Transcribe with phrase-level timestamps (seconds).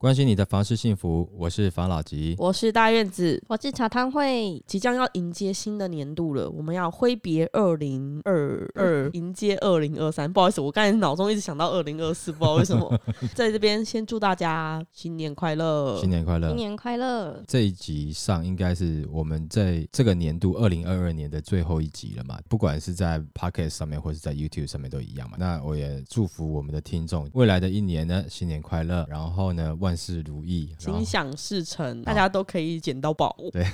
[0.00, 2.36] 关心你的房事幸福，我是房老吉。
[2.38, 3.42] 我是大院子。
[3.48, 10.32] 我是茶汤会，即将要迎接新的年度了，我们要挥别二零二二，迎接二零二三。
[10.32, 12.96] 不好意思，我刚才脑中一直想到二零二四，不知道为什么。
[13.34, 16.56] 在这边先祝大家新年快乐，新年快乐新！
[16.56, 17.42] 年快乐！
[17.48, 22.38] 这一集上应该是我们在这个年度二零二二年的最后一集了嘛？
[22.48, 25.36] 不管是在 Podcast 上面或是在 YouTube 上面都一样嘛。
[25.40, 30.74] 那我也祝福我们的听众，未来的一年呢，新年快乐，然后呢，万事如意。
[30.78, 33.36] 心想事成，大家都可以捡到宝。
[33.52, 33.66] 对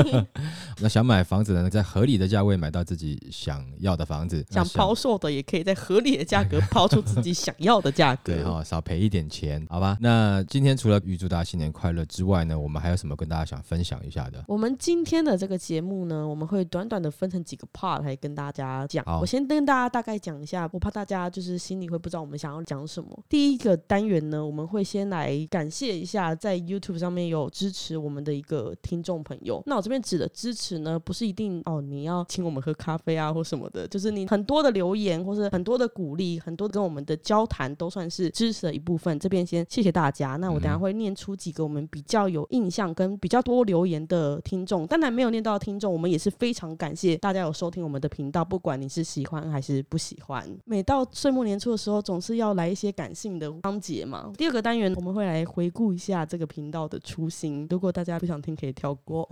[0.80, 8.34] 那想买房子的呢，在合理的价位买到自己想要的房子，想抛售的也可以在合理的价格 抛出自己想要的价格。
[8.34, 9.96] 对哈、少赔一点钱，好吧？
[10.00, 14.42] 那今天除了预祝大家新年快乐之外呢，我们还有什么跟大家想分享一下的？
[14.48, 19.04] 我们今天的这个节目呢，我们会短短的分成几个 part 来跟大家讲。
[19.20, 23.08] 我先跟大家大概讲一下，我怕大家就是心里会不知道我们想要讲什么。
[23.28, 29.62] 第一个单元呢，我们会先来感谢一下在 YouTube 上面有支持我们的一个听众朋友。
[29.66, 39.18] 那我这边指的支持呢，不是一定哦你要请我们喝咖啡啊或什么的，就是你很多的留言或是很多的鼓励，很多跟我们的交谈都算是支持的一部分。
[39.18, 40.36] 这边先谢谢大家。
[40.36, 50.44] 那我等下嗯会念出几个我们比较有印象跟比较多留言的听众，当然没有念到的听众，我们也是非常感谢大家有收听我们的频道，不管你是喜欢还是不喜欢。
[50.64, 54.32] 每到岁末年初的时候，总是要来一些感性的章节嘛。
[54.36, 59.28] 第二个单元我们会来回顾一下这个频道的初心，如果大家不想听，可以跳过。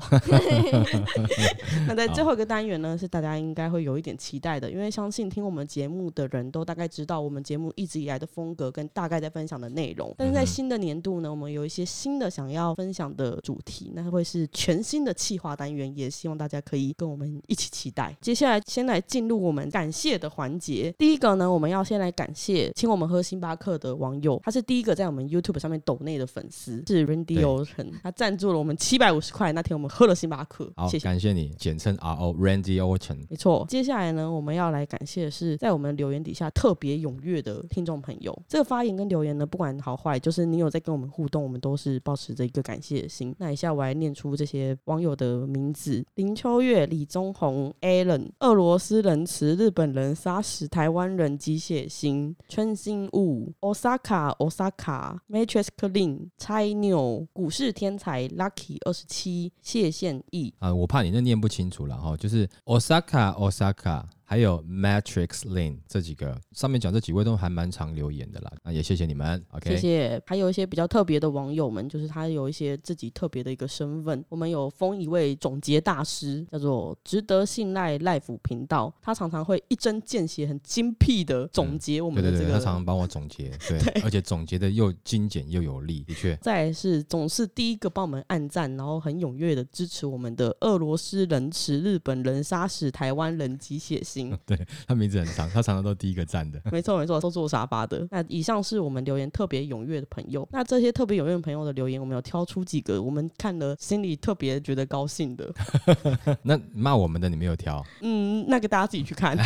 [1.87, 10.15] 那在最后一个单元呢，是大家应该会有一点期待的，因为相信听我们节目的人都大概知道我们节目一直以来的风格跟大概在分享的内容。
[10.19, 18.17] 但是在新的年度呢，我们有一些新的想要分享的主题，那会是全新的企划单元，也希望大家可以跟我们一起期待。
[18.21, 20.95] 接下来先来进入我们感谢的环节。
[20.99, 29.51] 第一个呢，我们要先来感谢请我们喝星巴克的网友，他是第一个在我们 YouTube 上面抖内的粉丝，是 Randy Ocean，他赞助了我们七百五十块。
[29.51, 31.05] 那天我们喝了星巴克，好，谢谢。
[31.05, 33.17] 感谢你，简称 RO Randy Orton。
[33.29, 38.41] 没错，接下来呢，我们要来感谢的是在我们留言底下特别踊跃的听众朋友。
[38.47, 43.35] 这个发言跟留言呢，不管好坏，就是你有在跟我们互动，我们都是保持着一个感谢的心。
[43.37, 60.53] 那以下我来念出这些网友的名字：林秋月、李宗宏、Allen、俄罗斯人词、日本人杀死台湾人机械心、春心雾、Osaka、Osaka、Matrix Clean、猜牛、股市天才 Lucky 二十七、谢宪义。
[60.59, 70.23] 啊，我怕你那念不清楚了哈，就是 Osaka Osaka，还有 Matrix Lane 这几个上面讲这几位都还蛮常留言的啦，那也谢谢你们，OK，谢谢。
[70.25, 74.25] 还有一些比较特别的网友们，就是他有一些自己特别的一个身份。
[74.29, 82.57] 我们有封一位总结大师，叫做值得信赖 Life 频道，他常常会一针见血、很精辟的总结我们对对对，的这个。
[82.57, 94.20] 他常常帮我总结，对， 而且总结的又精简又有力，的确，再来是总是第一个帮我们按赞，然后很踊跃的支持我们的俄罗斯人持日本人杀死台湾人机血腥。
[94.87, 96.61] 他名字很长，他常常都第一个站的。
[96.73, 98.07] 没错没错，都坐沙发的。
[98.11, 100.47] 那以上是我们留言特别踊跃的朋友。
[100.53, 105.53] 那这些特别踊跃的朋友的留言，我们有挑出几个我们看了心里特别觉得高兴的。
[106.43, 109.37] 那骂我们的你没有挑，嗯，那个大家自己去看。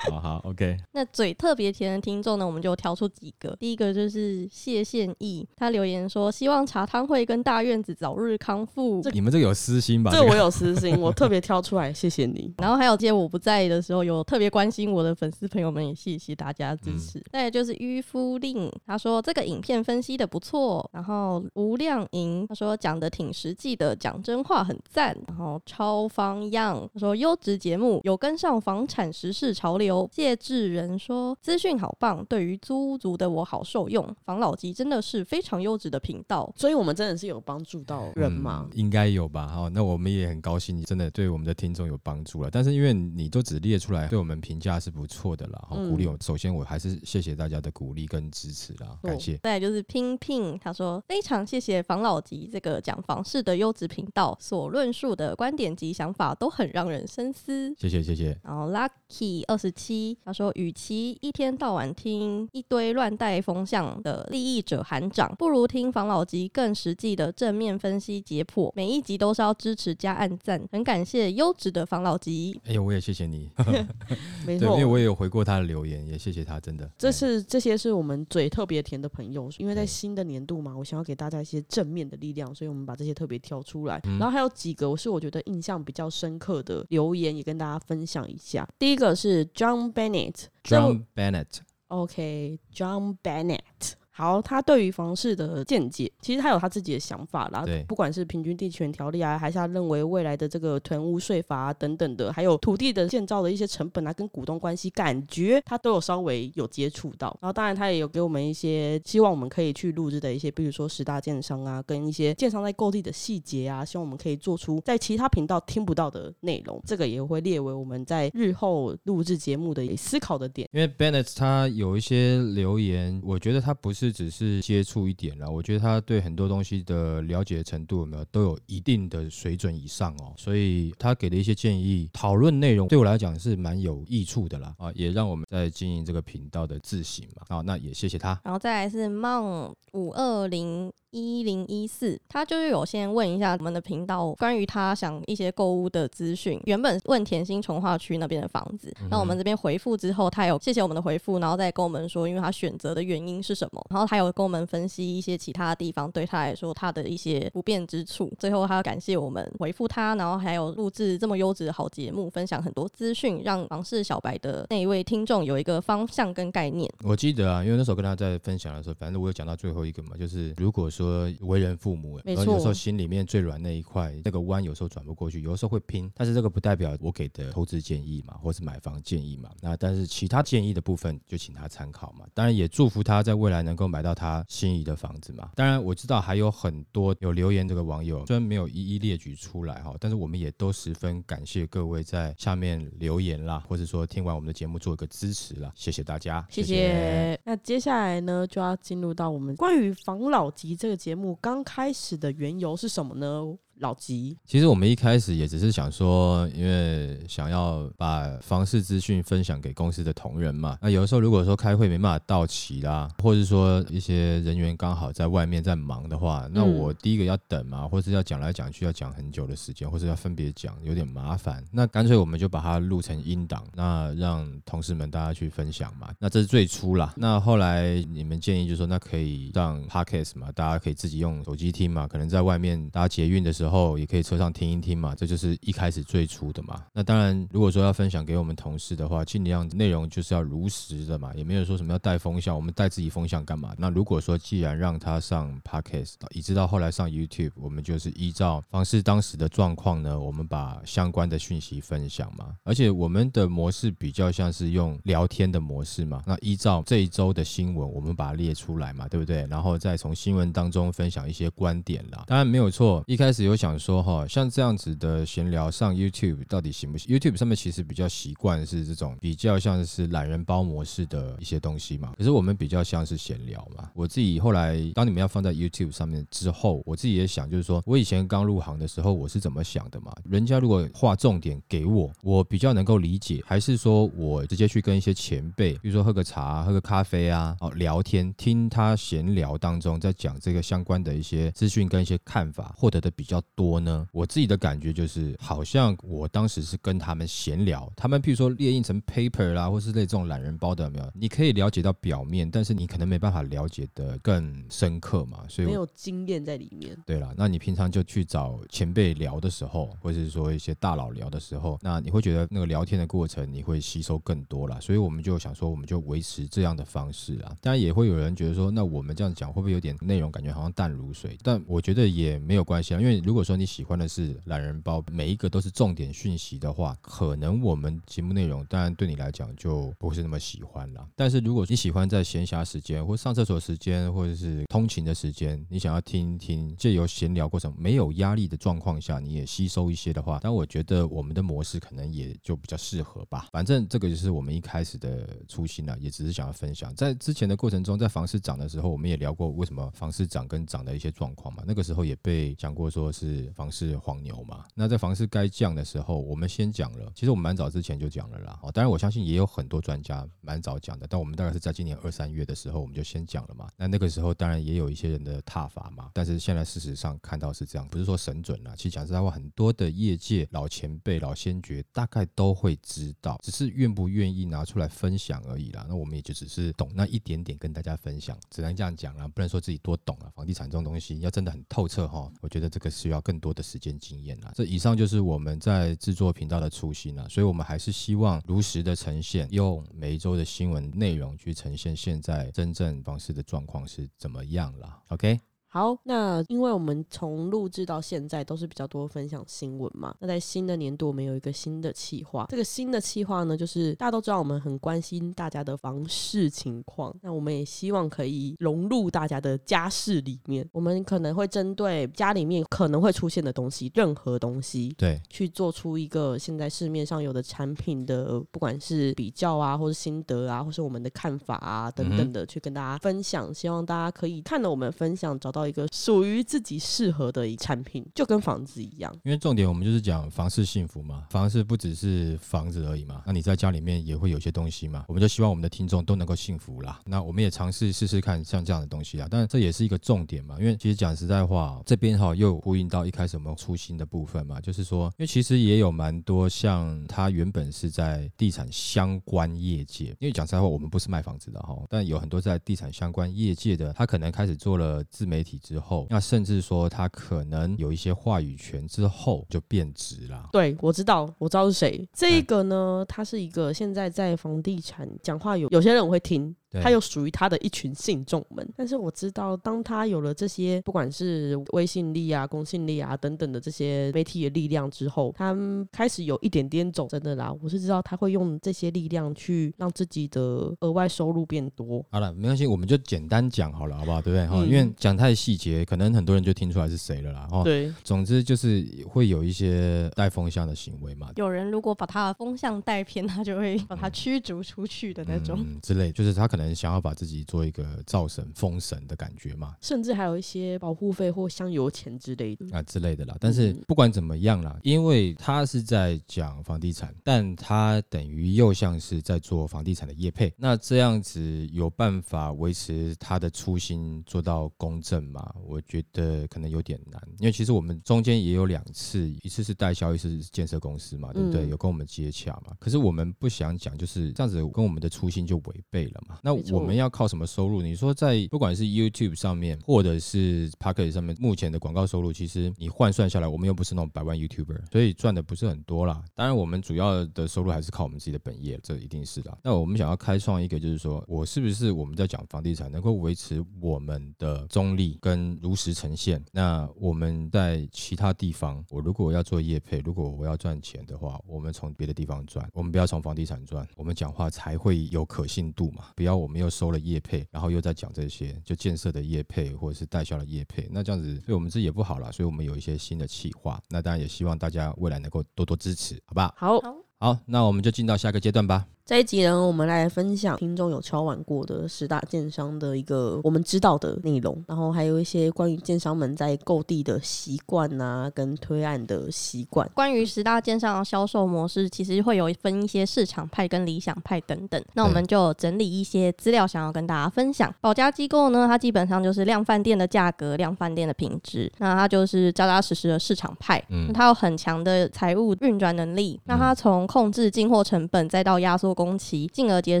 [0.08, 3.54] 好好，OK，那嘴特别甜的听众呢，我们就挑出几个。
[3.60, 9.00] 第一个就是谢宪义，他留言说希望茶汤会跟大院子早日康复。
[9.02, 10.10] 这你们这个有私心吧？
[10.10, 12.35] 这个我有私心，我特别挑出来，谢谢你。
[12.58, 17.22] 然后还有借我不在的时候，有特别关心我的粉丝朋友们，也谢谢大家支持。
[17.30, 20.88] 再来就是渔夫令，他说这个影片分析的不错。
[20.92, 25.16] 然后吴亮莹他说讲的挺实际的，讲真话很赞。
[25.28, 30.08] 然后超方样他说优质节目有跟上房产时事潮流。
[30.12, 34.06] 谢志仁说资讯好棒，对于租屋族的我好受用。
[34.24, 36.52] 房老吉真的是非常优质的频道。
[36.56, 38.78] 所以我们真的是有帮助到人嘛嗯？
[38.78, 39.46] 应该有吧？
[39.46, 42.50] 好，那我们也很高兴，真的对我们的听众有帮助了。
[42.50, 46.14] 但是因为你都只列出来，对我们评价是不错的啦，鼓励我。
[46.20, 49.38] 首先我还是谢谢大家的鼓励跟支持啦，感谢。
[49.38, 57.72] 再来就是拼拼，他说非常谢谢房老吉这个讲房事的优质频道，所论述的观点及想法都很让人深思。
[57.78, 72.58] 谢谢谢谢，然后 Lucky 二十七，他说，与其一天到晚听一堆乱带风向的利益者喊涨，不如听房老吉更实际的正面分析解剖，每一集都是要支持加按赞，很感谢优质的房老集。
[72.64, 73.50] 哎呀，我也谢谢你，
[74.46, 74.84] 没对，因为。
[74.86, 76.88] 我也有回过他的留言，也谢谢他，真的。
[76.96, 84.00] 这哎是这些是我们嘴特别甜的朋友，因为在新的年度嘛，我想要给大家一些正面的力量，所以我们把这些特别挑出来。
[84.04, 88.66] 嗯然后还有几个我是我觉得印象比较深刻的留言，也跟大家分享一下。
[88.78, 93.92] 第一个是 John Bennett，这位 John Bennett，OK，John Bennett。
[94.16, 97.84] 好，他对于房市的见解，其实他有他自己的想法啦对。
[97.86, 107.36] 不管是平均地权条例啊，还是他认为未来的这个囤屋税法啊等等的，还有土地的建造的一些成本啊，跟股东关系，感觉他都有稍微有接触到。
[107.42, 116.80] 然后当然他也有给我们一些希望我们可以去录制的一些，比如说十大建商啊，跟一些建商在购地的细节啊，希望我们可以做出在其他频道听不到的内容。
[116.86, 120.66] 这个也会列为我们在日后录制节目的思考的点。
[120.72, 134.74] 因为 Bennett 他有一些留言，我觉得他不是只是接触一点啦，我觉得他对很多东西的了解程度有没有都有一定的水准以上哦，所以他给的一些建议，讨论内容对我来讲是蛮有益处的啦。
[134.78, 137.56] 啊，也让我们在经营这个频道的自省嘛。
[137.56, 138.40] 啊，那也谢谢他。
[138.44, 146.60] 然后再来是梦五二零一零一四，他就是有先问一下我们的频道关于他想一些购物的资讯。
[146.66, 158.30] 原本问甜心从化区那边的房子，那我们这边回复之后，他有谢谢我们的回复，然后再跟我们说，因为他选择的原因是什么，然后他有跟我们分析一些其他地方对他来说他的一些不便之处。
[158.38, 166.90] 最后他要感谢我们回复他，然后还有录制这么优质的好节目，分享很多资讯，让房事小白的那一位听众有一个方向跟概念。
[167.04, 171.05] 我记得啊，因为那时候跟他在分享的时候，反正我有讲到最后一个嘛，就是如果说
[171.40, 179.50] 为人父母，没错然后有时候心里面最软那一块，那个弯有时候转不过去，有的时候会拼，但是这个不代表我给的投资建议嘛，或是买房建议嘛。
[179.60, 182.26] 那但是其他建议的部分就请他参考嘛。
[182.34, 185.50] 当然也祝福他在未来能够买到他心仪的房子嘛。
[185.54, 197.38] 当然我知道还有很多有留言这个网友，虽然没有一一列举出来哈，但是我们也都十分感谢各位在下面留言啦，或者说听完我们的节目做一个支持啦，谢谢大家，谢谢。
[197.44, 203.58] 那接下来呢，就要进入到我们关于防老级这个节目刚开始的缘由是什么呢？
[203.80, 210.78] 老吉，其实我们一开始也只是想说，因为想要把房事资讯分享给公司的同仁嘛。
[210.80, 221.62] 那有的时候如果说开会没办法到齐啦，或者说一些人员刚好在外面在忙的话，那我第一个要等嘛，或是要讲来讲去要讲很久的时间，或是要分别讲，有点麻烦。
[221.70, 226.08] 那干脆我们就把它录成音档，那让同事们大家去分享嘛。
[226.18, 227.12] 那这是最初啦。
[227.16, 236.84] 那后来你们建议就说，那可以让 podcast 嘛，大家可以自己用手机听嘛，可能在外面搭捷运的时候然后也可以车上听一听嘛，这就是一开始最初的嘛。
[236.92, 243.74] 那当然，如果说要分享给我们同事的话，尽量内容就是要如实的嘛，也没有说什么要带风向，我们带自己风向干嘛？
[243.76, 252.54] 那如果说既然让他上 podcast，一直到后来上 YouTube，我们就是依照方式当时的状况呢，我们把相关的讯息分享嘛。
[252.62, 259.44] 而且我们的模式比较像是用聊天的模式嘛，那依照这一周的新闻，我们把它列出来嘛，对不对？
[259.50, 262.22] 然后再从新闻当中分享一些观点啦。
[262.28, 273.90] 当然没有错，一开始有想说哈，像这样子的闲聊上 YouTube 到底行不行？YouTube 上面其实比较习惯是这种比较像是懒人包模式的一些东西嘛，可是我们比较像是闲聊嘛。
[273.94, 280.12] 我自己后来当你们要放在 YouTube 上面之后，我自己也想，就是说我以前刚入行的时候我是怎么想的嘛？
[280.28, 294.06] 人家如果划重点给我，我比较能够理解，还是说我直接去跟一些前辈，比如说喝个茶、喝个咖啡啊，哦聊天，听他闲聊当中在讲这个相关的一些资讯跟一些看法，获得的比较多呢？
[294.12, 301.10] 我自己的感觉就是，好像我当时是跟他们闲聊，他们譬如说列印成 paper 啦，或是类这种懒人包的，有没有？
[301.14, 306.96] 你可以了解到表面，但是你可能没办法了解的更深刻嘛，所以没有经验在里面。
[307.06, 314.78] 对了，那你平常就去找前辈聊的时候，或者是说一些大佬聊的时候，那你会觉得那个聊天的过程你会吸收更多啦。
[314.80, 317.56] 所以我们就想说，我们就维持这样的方式啊。
[317.60, 321.38] 当然也会有人觉得说，那我们这样讲会不会有点内容感觉好像淡如水？
[321.42, 331.06] 但我觉得也没有关系啊，因为如果如果说你喜欢的是懒人包，每一个都是重点讯息的话，可能我们节目内容当然对你来讲就不是那么喜欢了。
[331.14, 343.48] 但是如果你喜欢在闲暇时间或上厕所时间，或者是通勤的时间，你想要听一听，借由闲聊过程没有压力的状况下，你也吸收一些的话，但我觉得我们的模式可能也就比较适合吧。
[343.52, 346.94] 反正这个就是我们一开始的初心了，也只是想要分享。
[346.94, 351.62] 在之前的过程中，在房市涨的时候，我们也聊过为什么房市涨跟涨的一些状况嘛。
[351.66, 354.64] 那个时候也被讲过说是是房市黄牛嘛。
[354.74, 357.10] 那在房市该降的时候，我们先讲了。
[357.14, 358.58] 其实我们蛮早之前就讲了啦。
[358.62, 363.68] 哦，当然我相信也有很多专家蛮早讲的，但我们大概是在今年二三月的时候我们就先讲了嘛。
[363.76, 368.74] 那那个时候当然也有一些人的踏法嘛，但是现在事实上看到是这样，不是说神准啦。
[368.76, 375.84] 其实讲实在话，很多的业界老前辈、老先觉大概都会知道，只是愿不愿意拿出来分享而已啦。
[375.88, 380.30] 那我们也就只是懂那一点点跟大家分享，只能这样讲啦，不能说自己多懂啊。
[380.34, 384.52] 房地产这种东西要真的很透彻哈，我觉得这个需要更多的时间经验啦。
[384.54, 395.02] 这以上就是我们在制作频道的初心啦，所以我们还是希望如实的呈现，用每一周的新闻内容去呈现现在真正房市的状况是怎么样啦。
[395.08, 395.40] OK。
[395.76, 425.65] 好，那因为我们从录制到现在都是比较多分享新闻嘛，那在新的年度我们有一个新的企划，这个新的企划呢，就是大家都知道我们很关心大家的房事情况，那我们也希望可以融入大家的家事里面，我们可能会针对家里面可能会出现的东西，任何东西，对，去做出一个现在市面上有的产品的，不管是比较啊，或是心得啊，或是我们的看法啊等等的，去跟大家分享，希望大家可以看了我们分享，找到。
[425.68, 429.12] 一个属于自己适合的一产品，就跟房子一样。
[429.24, 433.22] 因为重点我们就是讲房事幸福嘛，房事不只是房子而已嘛。
[433.26, 437.00] 那你在家里面也会有些东西嘛，我们就希望我们的听众都能够幸福啦。
[437.04, 439.26] 那我们也尝试试试看像这样的东西啊。
[439.30, 455.56] 但这也是一个重点嘛，因为其实讲实在话，这边哈又呼应到一开始我们初心的部分嘛，就是说，因为其实也有蛮多像他原本是在地产相关业界，因为讲实在话，我们不是卖房子的哈，但有很多在地产相关业界的，他可能开始做了自媒体。
[455.66, 460.50] 之后，那甚至说他可能有一些话语权之后就变质了。
[460.52, 462.06] 对，我知道，我知道是谁。
[462.12, 466.54] 这个呢，他是一个现在在房地产讲话有有些人会听。
[466.82, 475.56] 他有属于他的一群信众们，但是我知道，当他有了这些不管是微信力啊、公信力啊等等的这些媒体的力量之后，他
[475.92, 477.54] 开始有一点点走真的啦。
[477.62, 482.04] 我是知道他会用这些力量去让自己的额外收入变多。
[482.10, 484.20] 好了，没关系，我们就简单讲好了，好不好？
[484.20, 484.46] 对不对？
[484.46, 487.46] 哈，因为讲太细节，可能很多人就听出来是谁了啦。
[487.50, 487.92] 哈，对。
[488.02, 491.30] 总之就是会有一些带风向的行为嘛。
[491.36, 503.36] 有人如果把他的风向带偏，他就会把他驱逐出去的那种嗯之类，就是他可能想要把自己做一个造神封神的感觉嘛，甚至还有一些保护费或香油钱之类的啊之类的啦。
[503.40, 515.54] 但是不管怎么样啦，因为他是在讲房地产，但他等于又像是在做房地产的业配，那这样子有办法维持他的初心做到公正吗？
[515.64, 521.68] 我觉得可能有点难，因为其实我们中间也有两次，一次是代销，一次是建设公司嘛，对不对？
[521.68, 522.76] 有跟我们接洽嘛。
[522.78, 526.38] 可是我们不想讲，就是这样子跟我们的初心就违背了嘛。
[526.42, 526.96] 那我们。
[526.96, 527.82] 要靠什么收入？
[527.82, 536.24] 你说在不管是 YouTube 上面，或者是 Pocket 上面，目前的广告收入，其实你换算下来，我们又不是那种百万 YouTuber，所以赚的不是很多啦。
[536.34, 539.58] 当然，我们主要的收入还是靠我们自己的本业，这一定是的。
[539.62, 546.42] 那我们想要开创一个，就是说我是不是我们在讲房地产，能够维持我们的中立跟如实呈现？
[546.52, 556.06] 那我们在其他地方，我如果要做业配，如果我要赚钱的话，我们从别的地方赚，我们不要从房地产赚，我们讲话才会有可信度嘛。
[556.14, 556.86] 不要我们又收。
[556.86, 566.54] 了业配，然后又在讲这些，就建设的业配或者是代销的业配，那这样子对我们自己也不好了，所以我们有一些新的企划，那当然也希望大家未来能够多多支持，好不好？
[566.56, 568.86] 好，好，那我们就进到下个阶段吧。
[569.06, 579.88] 这一集呢，我们来分享听众有敲碗过的十大建商的一个我们知道的内容，然后还有一些关于建商们在购地的习惯啊，跟推案的习惯。
[579.94, 584.84] 关于十大建商销售模式，其实会有分一些市场派跟理想派等等。
[584.94, 587.72] 那我们就整理一些资料，想要跟大家分享。
[587.80, 591.72] 保家机构呢，它基本上就是量饭店的价格，量饭店的品质。
[591.78, 593.80] 那它就是扎扎实实的市场派。
[593.88, 596.40] 嗯，它有很强的财务运转能力。
[596.46, 598.95] 那它从控制进货成本，再到压缩。
[598.96, 600.00] 工期，进而节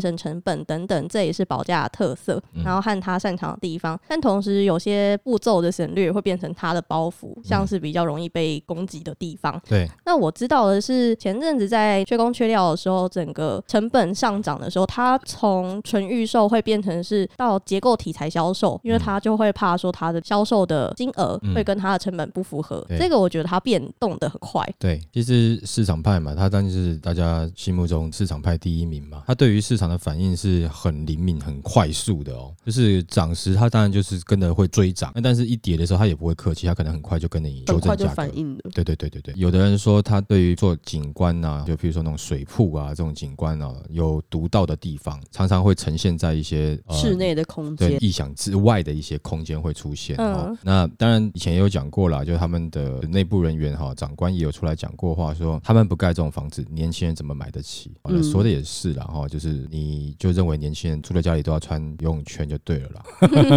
[0.00, 2.42] 省成本等等，这也是保价的特色。
[2.64, 9.60] 然后和他擅长的地方，但同时有些步骤的省略会变成他的包袱，像是比较容易被攻击的地方。
[9.68, 9.86] 对。
[10.06, 22.82] 那我知道的是，前阵子在缺工缺料的时候，整个成本上涨的时候，他从纯预售会变成是到结构体材销售，因为他就会怕说他的销售的金额会跟他的成本不符合。
[22.98, 24.66] 这个我觉得他变动的很快。
[24.78, 28.85] 对，其实市场派嘛，他当然是大家心目中市场派第一。
[28.86, 32.54] 一名嘛，他对于市场的反应是很灵敏、很快速的哦。
[32.64, 38.36] 就是涨时，他当然就是跟着会追涨，那但是一跌的时候，他也不会客气，他可能很快就跟你修很快就正价格反。
[38.36, 38.60] 应了。
[38.72, 50.58] 对对对对对，有的人说他对于做景观呐、就比如说那种水铺啊这种景观啊，有独到的地方，常常会呈现在一些、呃室内的空间，对意想之外的一些空间会出现嗯哦。
[50.62, 57.92] 那当然以前也有讲过啦，就是他们的内部人员哈、长官也有出来讲过话，说他们不盖这种房子，年轻人怎么买得起？
[58.22, 58.64] 说的也是
[58.94, 63.04] 啦哈、就是你就认为年轻人住在家里都要穿游泳圈就对了啦，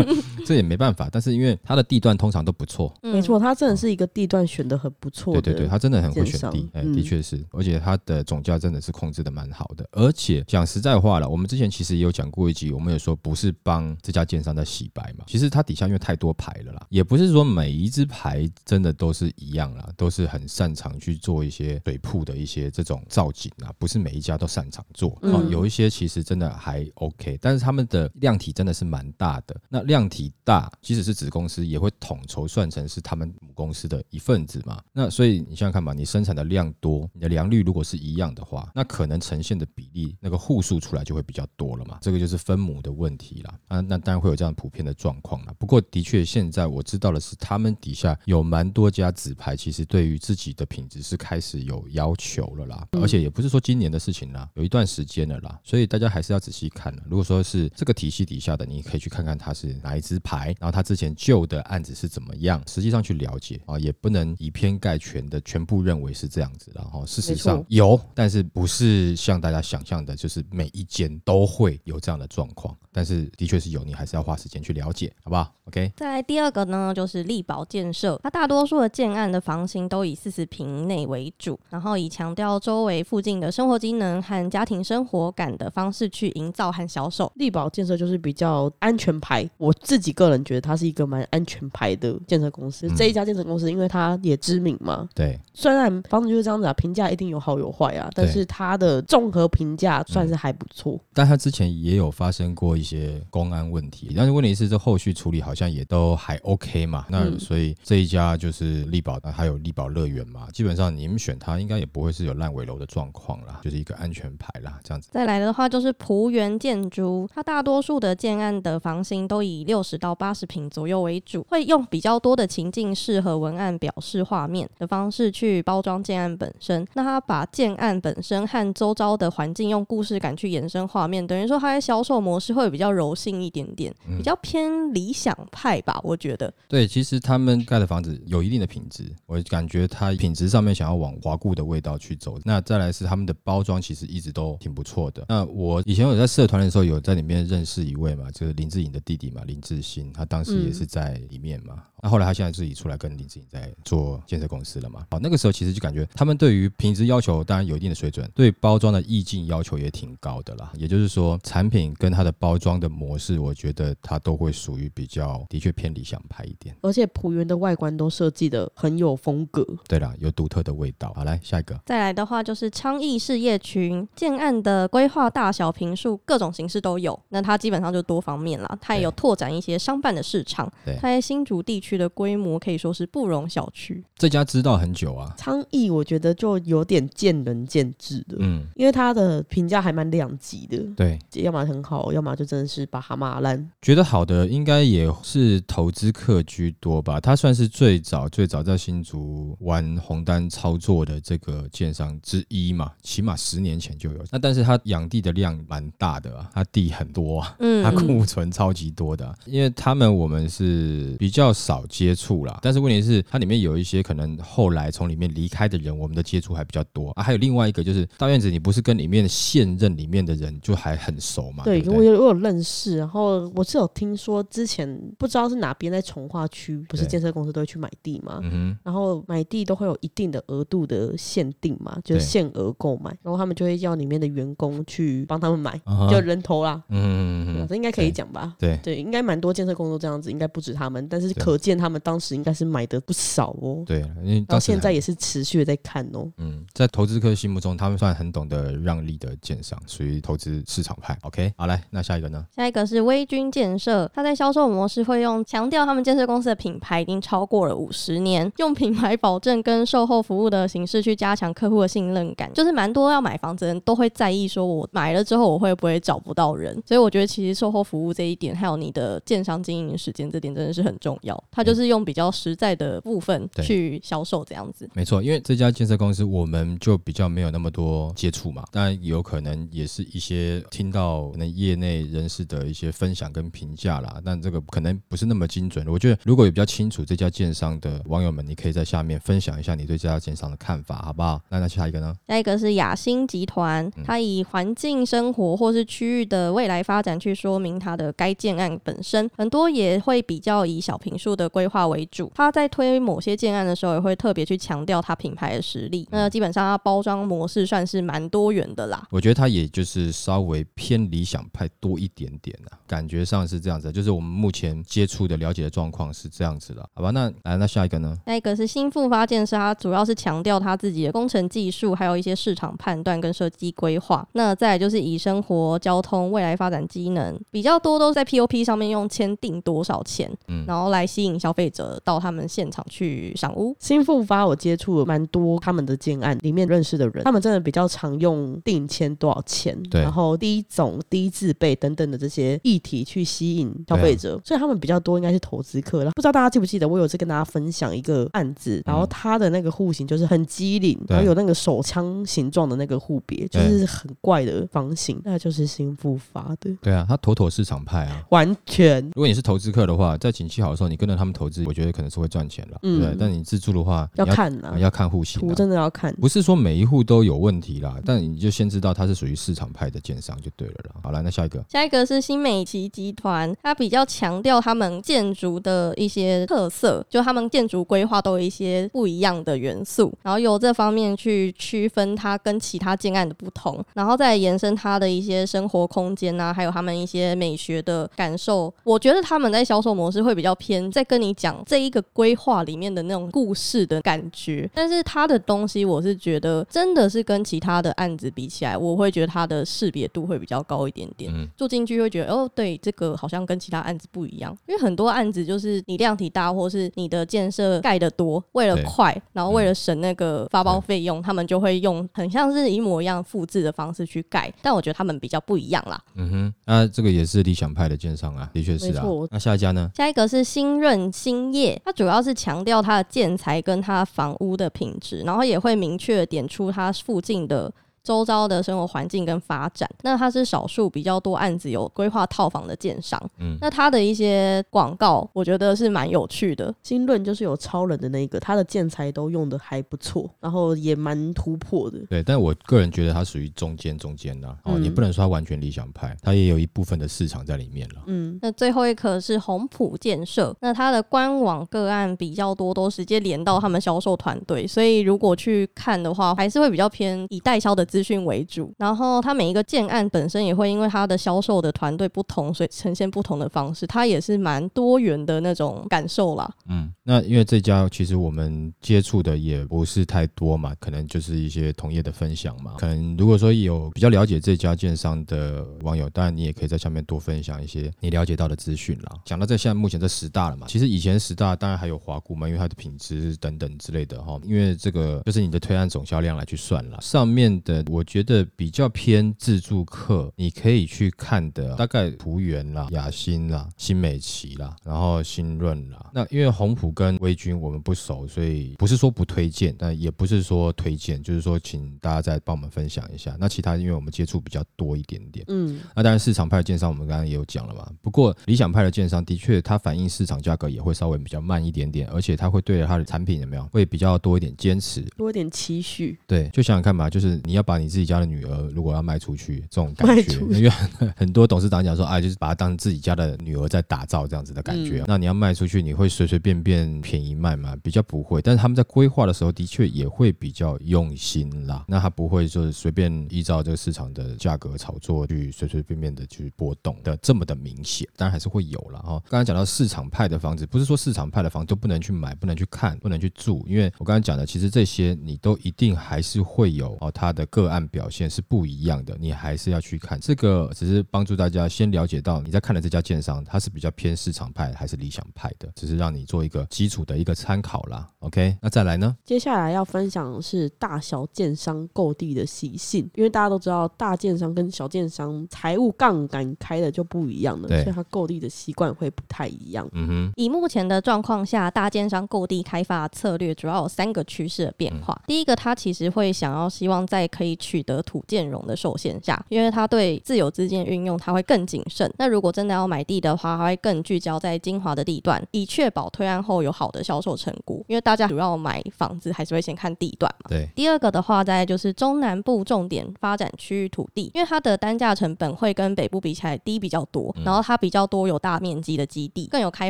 [0.46, 1.10] 这也没办法。
[1.12, 5.42] 但是因为它的地段通常都不错，嗯没错，它真的是一个地段选的很不错的。
[5.42, 9.88] 对对对，它真的很会选地，哎、嗯的确是，而且它的总价真的是控制的蛮好的。
[9.92, 25.09] 而且讲实在话了，我们之前其实也有讲过一集，我们有说不是帮这家建商在洗白嘛，其实它底下因为太多牌了啦，也不是说每一只牌真的都是一样啦，都是很擅长去做一些水铺的一些这种造景啊，不是每一家都擅长做。
[25.50, 29.56] 有一些其实真的还 OK，但是他们的量体真的是蛮大的。
[29.70, 34.82] 那量体大，即使是子公司也会统筹算成是他们母公司的一份子嘛。
[34.92, 41.98] 那所以你想想看嘛，你生产的量多，你的良率如果是一样的话，那可能呈现的比例那个户数出来就会比较多了嘛。
[42.02, 43.60] 这个就是分母的问题啦。
[43.68, 45.54] 啊，那当然会有这样普遍的状况啦。
[45.58, 52.88] 不过的确，现在我知道的是，他们底下有蛮多家子牌，其实对于自己的品质是开始有要求了啦。
[52.92, 55.60] 嗯而且也不是说今年的事情啦，有一段时间了啦。
[55.64, 57.04] 所以大家还是要仔细看了。
[57.10, 66.72] 如果说是这个体系底下的，你可以去看看它是哪一支牌，然后它之前旧的案子是怎么样，实际上去了解啊，也不能以偏概全的全部认为是这样子。
[66.76, 72.76] 然后事实上有，但是不是像大家想象的，就是每一间都会有这样的状况。
[73.00, 75.90] 但是的确是有，你还是要花时间去了解，好不好？OK。
[75.96, 87.32] 再来第二个呢，就是力宝建设，它大多数的建案的房型都以四十平内为主，然后以强调周围附近的生活机能和家庭生活感的方式去营造和销售。
[87.36, 92.86] 力宝建设就是比较安全牌，我自己个人觉得它是一个蛮安全牌的建设公司。
[92.88, 101.00] 嗯这一家建设公司，因为它也知名嘛，对，虽然房子就是这样子啊，评价一定有好有坏啊，但是它的综合评价算是还不错。
[101.14, 107.06] 但它之前也有发生过一些公安问题，但是问题是这后续处理好像也都还 OK 嘛。
[107.10, 115.10] 那嗯所以这一家就是力宝，还有力宝乐园嘛，基本上你们选它应该也不会是有烂尾楼的状况啦，就是一个安全牌啦，这样子。
[115.12, 126.88] 再来的话就是浦园建筑，它大多数的建案的房型都以六十到八十平左右为主，会用比较多的情境式和文案表示画面的方式去包装建案本身。
[126.94, 136.54] 那它把建案本身和周遭的环境用故事感去延伸画面，等于说它的销售模式会比较柔性一点点，嗯比较偏理想派吧，我觉得。
[136.68, 142.40] 对，其实他们盖的房子有一定的品质，我感觉它品质上面想要往华固的味道去走。
[142.44, 145.26] 那再来是他们的包装，其实一直都挺不错的。
[145.30, 151.84] 那我以前有在社团的时候，有在里面认识一位嘛，就是林志颖的弟弟嘛，林志鑫，他当时也是在里面嘛。
[152.02, 155.06] 那后来他现在自己出来跟林志颖在做建设公司了嘛。
[155.12, 160.72] 好，那个时候其实就感觉他们对于品质要求当然有一定的水准，对包装的意境要求也挺高的啦。
[160.76, 166.76] 也就是说，产品跟它的包装的模式，我觉得它都会属于比较的确偏理想派一点。
[166.82, 171.14] 而且浦原的外观都设计的很有风格，对啦，有独特的味道。
[171.16, 171.80] 好，来下一个。
[171.86, 184.02] 再来的话就是昌邑事业群建案的规划大小平数各种形式都有，那它基本上就多方面啦，它也有拓展一些商办的市场对，它在新竹地区的规模可以说是不容小觑。
[184.18, 193.70] 这家知道很久啊，昌邑我觉得就有点见仁见智的，嗯，因为它的评价还蛮两极的，对，要么很好，要么就真的是把它骂烂。
[193.82, 197.20] 觉得好的应该也是投资客居多吧。
[197.20, 204.20] 他算是最早最早在新竹玩红单操作的这个建商之一嘛，起码十年前就有。
[204.32, 207.56] 那但是他养地的量蛮大的啊，他地很多啊。
[207.60, 217.24] 嗯它库存超级多的啊、因为他们我们是比较少接触啦，但是问题是它里面有一些可能后来从里面离开的人，我们的接触还比较多啊。
[217.24, 221.64] 还有另外一个就是大院子，你不是跟里面现任里面的人就还很熟吗？
[221.64, 236.82] 对对，不对，我有我有认识，然后我是有听说之前不知道是哪边在从化区，不是建设公司都会去买地嘛，嗯哼，然后买地都会有一定的额度的限定嘛，就是限额购买，然后他们就会要里面的员工去帮他们买，啊就人头啦。
[236.90, 238.56] 嗯这应该可以讲吧？
[238.58, 238.80] 对。
[238.82, 243.84] 对，应该蛮多建设工作这样子，应该不止他们，但是可见他们当时应该是买的不少哦。
[243.86, 246.28] 对，因为到现在也是持续的在看哦。
[246.38, 251.18] 嗯，在投资客心目中，他们算很懂得让利的建商，属于投资市场派。
[251.24, 252.46] OK，好，来，那下一个呢？
[252.56, 271.44] 下一个是微军建设，它在销售模式会用强调他们建设公司的品牌已经超过了五十年，用品牌保证跟售后服务的形式去加强客户的信任感，就是蛮多要买房子的人都会在意说我买了之后我会不会找不到人，所以我觉得其实售后服务这一点，还有你的建商经营时间这点真的是很重要。
[271.60, 274.90] 它就是用比较实在的部分去销售这样子。
[274.94, 285.86] 没错，因为这家建设公司我们就比较没有那么多接触嘛，当然有可能也是一些听到可能业内人士的一些分享跟评价啦，但这个可能不是那么精准。
[285.90, 291.42] 我觉得如果有比较清楚这家建商的网友们，你可以在下面分享一下你对这家建商的看法，好不好？
[291.50, 292.16] 那那下一个呢？
[292.30, 302.32] 下一个是雅兴集团，它以环境生活或是区域的未来发展去说明它的该建案本身，很多也会比较以小平数的规划为主。
[302.36, 306.08] 他在推某些建案的时候，也会特别去强调他品牌的实力。
[306.12, 309.08] 那基本上它包装模式算是蛮多元的啦。
[309.12, 317.10] 我觉得他也就是稍微偏理想派多一点点啊，感觉上是这样子，就是我们目前接触的了解的状况是这样子的，好吧？
[317.12, 318.16] 那来，那下一个呢？
[318.26, 324.28] 那一个是新复发建设，它主要是强调它自己的工程技术，还有一些市场判断跟设计规划。
[324.34, 333.76] 那再来就是以生活、交通、未来发展机能比较多，都在 POP 上面用签订多少钱，嗯然后来吸引消费者到他们现场去赏屋。
[333.80, 340.02] 新复发我接触了蛮多他们的建案里面认识的人，他们真的比较常用定签多少钱，对。
[340.02, 346.12] 然后低总、低自备等等的这些议题去吸引消费者，所以他们比较多应该是投资客了。
[346.12, 358.24] 不知道大家记不记得，我有次跟大家分享一个案子，然后他的那个户型就是很机灵，然后有那个手枪形状的那个户别，就是很怪的房型，那就是新复发的，对啊，他妥妥市场派啊。
[358.30, 359.04] 完全。
[359.08, 363.16] 如果你是投资客的话，在景气好的时候，你跟着他们投资，我觉得可能是会赚钱了，对嗯对？
[363.20, 365.54] 但你自住的话，要看啊啊，要看户型、图啊。
[365.56, 366.14] 真的要看。
[366.16, 370.96] 不是说每一户都有问题啦，但你就先知道它是属于市场派的建商就对了啦。
[371.04, 388.74] 好了，那下一个，下一个是新美琪集团，它比较强调他们建筑的一些特色，就他们建筑规划都有一些不一样的元素，然后由这方面去区分它跟其他建案的不同，然后再延伸它的一些生活空间啊，还有他们一些美学的感受。
[388.84, 401.34] 我觉得他们在销售模式会比较偏在跟你讲这一个规划里面的那种故事的感觉，但是他的东西我是觉得真的是跟其他的案子比起来，我会觉得他的识别度会比较高一点点。
[401.34, 416.00] 嗯，住进去会觉得哦，对，这个好像跟其他案子不一样，因为很多案子就是你量体大，或是你的建设盖得多，为了快，然后为了省那个发包费用，他们就会用很像是一模一样复制的方式去盖，但我觉得他们比较不一样啦。
[416.16, 419.06] 嗯哼，那这个也是理想派的建商啊，的确是啊。
[419.32, 419.90] 那下一家呢？
[419.96, 420.80] 下一个是新
[421.12, 427.72] 兴业，它主要是强调它的建材跟它房屋的品质，然后也会明确点出它附近的。
[428.10, 433.22] 周遭的生活环境跟发展，那它是少数比较多案子有规划套房的建商。
[433.38, 436.74] 嗯那它的一些广告，我觉得是蛮有趣的。
[436.82, 442.00] 新论就是有超人的那个，他的建材都用的还不错，然后也蛮突破的。
[442.10, 448.02] 对，但我个人觉得它属于中间中间啦，哦，嗯也不能说它完全理想派，它也有一部分的市场在里面了。
[448.08, 458.74] 嗯，那最后一颗是宏普建设，那它的官网个案比较多，都直接连到他们销售团队，所以如果去看的话，还是会比较偏以代销的资资讯为主。
[458.78, 466.50] 然后它每一个建案本身也会因为它的销售的团队不同，所以呈现不同的方式，它也是蛮多元的那种感受啦。
[466.70, 472.76] 嗯，那因为这家其实我们接触的也不是太多嘛，可能就是一些同业的分享嘛。
[472.78, 479.12] 可能如果说有比较了解这家建商的网友，当然你也可以在下面多分享一些你了解到的资讯啦。
[479.26, 486.98] 讲到这现在目前这十大了嘛，其实以前十大当然还有华固嘛，因为它的品质等等之类的哈，因为这个就是你的推案总销量来去算了。
[487.02, 496.10] 上面的我觉得比较偏自助客，你可以去看的大概浦原啦、雅欣啦、新美奇啦，然后新润啦。
[496.14, 503.36] 那因为红普跟微君我们不熟，所以不是说不推荐，但也不是说推荐，就是说请大家再帮我们分享一下。
[503.40, 507.90] 那其他因为我们接触比较多一点点，嗯，那当然市场派的建商我们刚刚也有讲了嘛。
[508.02, 515.02] 不过理想派的建商的确它反映市场价格也会稍微比较慢一点点，而且它会对它的产品有没有会比较多一点坚持。
[515.18, 516.18] 多一点期许。
[516.28, 525.02] 对，就想想看嘛，就是你要把你自己家的女儿如果要卖出去这种感觉，因为很很多董事长讲说，哎，就是把她当自己家的女儿在打造这样子的感觉。
[525.02, 527.76] 嗯那你要卖出去，你会随随便便便宜卖吗？
[527.84, 531.86] 比较不会，但是他们在规划的时候的确也会比较用心啦。
[531.88, 539.22] 那他不会就是随便依照这个市场的价格炒作去随随便便的去波动的这么的明显，当然还是会有了哈。
[539.30, 550.18] 刚才讲到市场派的房子，不是说市场派的房子都不能去买、不能去看、不能去住，因为我刚才讲的，其实这些你都一定还是会有哦，它的个案表现是不一样的，你还是要去看。
[550.20, 558.08] 这个只是帮助大家先了解到你在看的这家建商，它是比较偏市场派还是理想派的，只是让你做一个基础的一个参考啦。
[558.20, 559.16] OK，那再来呢？
[559.26, 569.88] 接下来要分享的是大小建商购地的习性，因为大家都知道大建商跟小建商财务杠杆开的就不一样了，所以它购地的习惯会不太一样。
[569.94, 575.20] 嗯哼，以目前的状况下，大建商购地开发策略主要有三个趋势的变化。
[575.28, 582.12] 第一个，他其实会想要希望在可以取得土建融的受限下，因为它对自有资金的运用它会更谨慎。
[582.18, 587.84] 那如果真的要买地的话，它会更聚焦在精华的地段，以确保推案后有好的销售成果。
[587.88, 590.50] 因为大家主要买房子还是会先看地段嘛。
[590.50, 599.90] 对，第二个的话，在就是中南部重点发展区域土地，因为它的单价成本会跟北部比起来低比较多，然后它比较多有大面积的基地，更有开